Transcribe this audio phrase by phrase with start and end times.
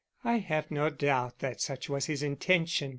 [0.29, 2.89] __"I have no doubt that such was his intention.